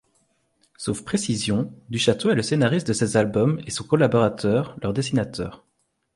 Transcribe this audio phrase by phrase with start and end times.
[0.79, 5.63] Sauf précision, Duchâteau est le scénariste de ces albums et son collaborateur leur dessinateur.